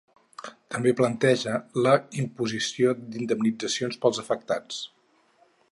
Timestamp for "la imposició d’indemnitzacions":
1.87-4.03